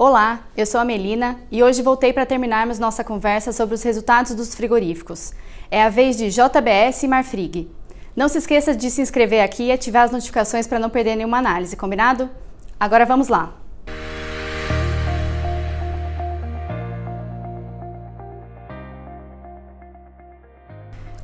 [0.00, 4.32] Olá, eu sou a Melina e hoje voltei para terminarmos nossa conversa sobre os resultados
[4.32, 5.32] dos frigoríficos.
[5.72, 7.68] É a vez de JBS e Marfrig.
[8.14, 11.38] Não se esqueça de se inscrever aqui e ativar as notificações para não perder nenhuma
[11.38, 12.30] análise, combinado?
[12.78, 13.57] Agora vamos lá!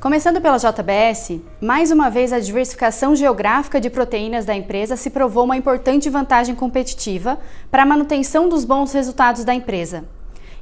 [0.05, 5.45] Começando pela JBS, mais uma vez a diversificação geográfica de proteínas da empresa se provou
[5.45, 7.39] uma importante vantagem competitiva
[7.71, 10.05] para a manutenção dos bons resultados da empresa.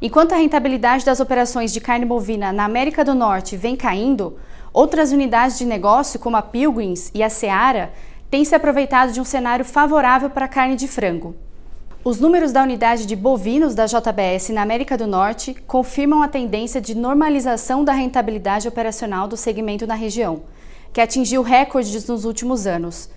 [0.01, 4.39] Enquanto a rentabilidade das operações de carne bovina na América do Norte vem caindo,
[4.71, 7.91] outras unidades de negócio, como a Pilgrims e a Seara,
[8.31, 11.35] têm se aproveitado de um cenário favorável para a carne de frango.
[12.05, 16.81] Os números da unidade de bovinos da JBS na América do Norte confirmam a tendência
[16.81, 20.41] de normalização da rentabilidade operacional do segmento na região,
[20.91, 23.09] que atingiu recordes nos últimos anos.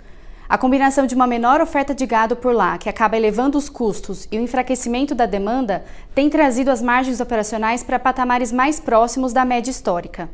[0.49, 4.29] A combinação de uma menor oferta de gado por lá, que acaba elevando os custos,
[4.31, 5.85] e o enfraquecimento da demanda,
[6.15, 10.31] tem trazido as margens operacionais para patamares mais próximos da média histórica.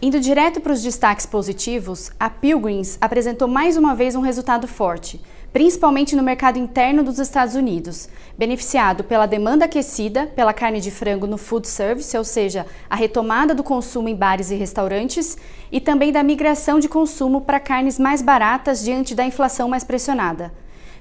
[0.00, 5.20] Indo direto para os destaques positivos, a Pilgrims apresentou mais uma vez um resultado forte
[5.56, 11.26] principalmente no mercado interno dos Estados Unidos, beneficiado pela demanda aquecida pela carne de frango
[11.26, 15.38] no food service, ou seja, a retomada do consumo em bares e restaurantes,
[15.72, 20.52] e também da migração de consumo para carnes mais baratas diante da inflação mais pressionada.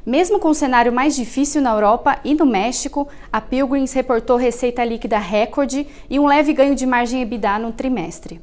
[0.06, 4.86] Mesmo com o cenário mais difícil na Europa e no México, a Pilgrims reportou receita
[4.86, 8.40] líquida recorde e um leve ganho de margem EBITDA no trimestre.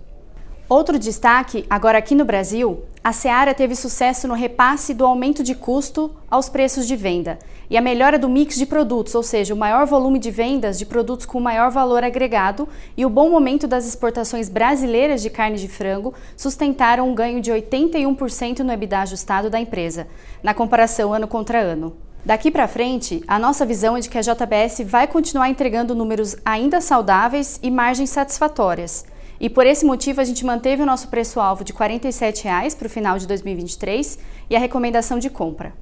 [0.69, 5.57] Outro destaque, agora aqui no Brasil, a Seara teve sucesso no repasse do aumento de
[5.57, 7.37] custo aos preços de venda
[7.69, 10.87] e a melhora do mix de produtos, ou seja, o maior volume de vendas de
[10.87, 15.67] produtos com maior valor agregado e o bom momento das exportações brasileiras de carne de
[15.67, 20.07] frango sustentaram um ganho de 81% no EBITDA ajustado da empresa,
[20.41, 21.97] na comparação ano contra ano.
[22.25, 26.37] Daqui para frente, a nossa visão é de que a JBS vai continuar entregando números
[26.45, 29.11] ainda saudáveis e margens satisfatórias
[29.43, 32.91] e por esse motivo a gente manteve o nosso preço-alvo de R$ 47,00 para o
[32.91, 34.17] final de 2023
[34.49, 35.75] e a recomendação de compra.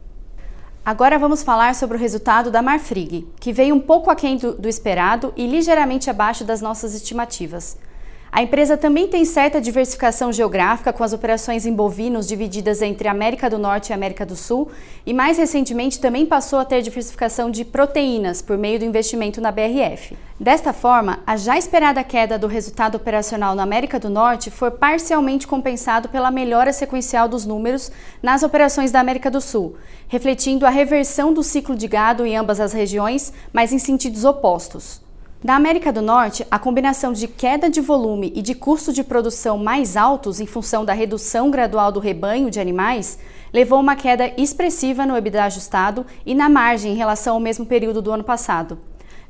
[0.82, 4.66] Agora vamos falar sobre o resultado da Marfrig, que veio um pouco aquém do, do
[4.66, 7.76] esperado e ligeiramente abaixo das nossas estimativas.
[8.32, 13.50] A empresa também tem certa diversificação geográfica, com as operações em bovinos divididas entre América
[13.50, 14.70] do Norte e América do Sul,
[15.04, 19.50] e mais recentemente também passou a ter diversificação de proteínas por meio do investimento na
[19.50, 20.16] BRF.
[20.38, 25.44] Desta forma, a já esperada queda do resultado operacional na América do Norte foi parcialmente
[25.44, 27.90] compensado pela melhora sequencial dos números
[28.22, 29.74] nas operações da América do Sul,
[30.06, 35.09] refletindo a reversão do ciclo de gado em ambas as regiões, mas em sentidos opostos.
[35.42, 39.56] Da América do Norte, a combinação de queda de volume e de custo de produção
[39.56, 43.18] mais altos em função da redução gradual do rebanho de animais
[43.50, 47.64] levou a uma queda expressiva no EBITDA ajustado e na margem em relação ao mesmo
[47.64, 48.78] período do ano passado.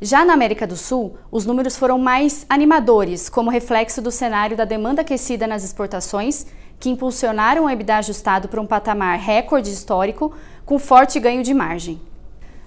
[0.00, 4.64] Já na América do Sul, os números foram mais animadores, como reflexo do cenário da
[4.64, 6.44] demanda aquecida nas exportações,
[6.80, 10.32] que impulsionaram o EBITDA ajustado para um patamar recorde histórico,
[10.66, 12.00] com forte ganho de margem.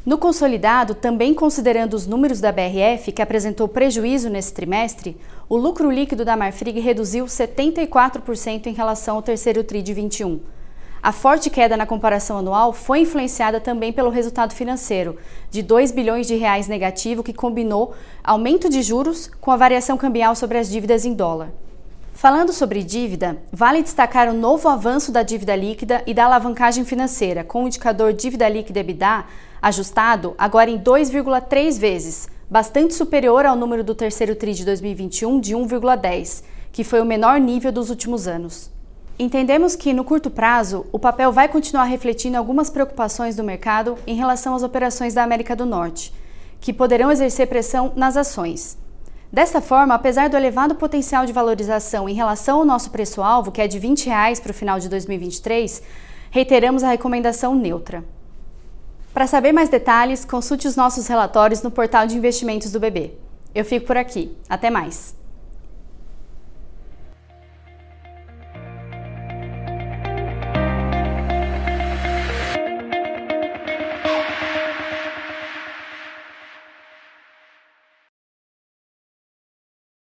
[0.05, 5.15] No consolidado, também considerando os números da BRF, que apresentou prejuízo nesse trimestre,
[5.47, 10.41] o lucro líquido da Marfrig reduziu 74% em relação ao terceiro TRI de 21.
[11.01, 15.17] A forte queda na comparação anual foi influenciada também pelo resultado financeiro,
[15.49, 20.35] de 2 bilhões de reais negativo, que combinou aumento de juros com a variação cambial
[20.35, 21.49] sobre as dívidas em dólar.
[22.13, 27.43] Falando sobre dívida, vale destacar o novo avanço da dívida líquida e da alavancagem financeira,
[27.43, 29.25] com o indicador dívida líquida EBITDA
[29.61, 35.55] ajustado agora em 2,3 vezes, bastante superior ao número do terceiro TRI de 2021 de
[35.55, 38.71] 1,10, que foi o menor nível dos últimos anos.
[39.17, 44.15] Entendemos que, no curto prazo, o papel vai continuar refletindo algumas preocupações do mercado em
[44.15, 46.13] relação às operações da América do Norte,
[46.61, 48.77] que poderão exercer pressão nas ações.
[49.33, 53.67] Dessa forma, apesar do elevado potencial de valorização em relação ao nosso preço-alvo, que é
[53.67, 55.81] de 20 reais para o final de 2023,
[56.29, 58.05] reiteramos a recomendação neutra.
[59.11, 63.15] Para saber mais detalhes, consulte os nossos relatórios no portal de investimentos do BB.
[63.55, 64.37] Eu fico por aqui.
[64.47, 65.15] Até mais!